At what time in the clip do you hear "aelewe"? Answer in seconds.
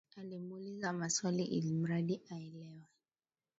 2.29-2.87